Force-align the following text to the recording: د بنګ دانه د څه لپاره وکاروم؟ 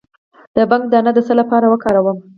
د 0.55 0.57
بنګ 0.69 0.83
دانه 0.91 1.11
د 1.15 1.19
څه 1.27 1.33
لپاره 1.39 1.65
وکاروم؟ 1.69 2.17